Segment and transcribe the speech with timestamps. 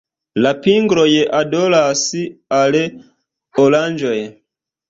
[0.45, 1.05] La pingloj
[1.41, 2.03] odoras
[2.63, 2.81] al
[3.67, 4.19] oranĝoj.